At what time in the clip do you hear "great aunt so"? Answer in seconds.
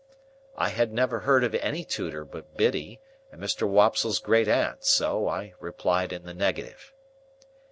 4.17-5.27